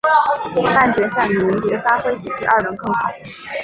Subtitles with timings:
[0.73, 3.11] 半决赛李云迪的发挥比第二轮更好。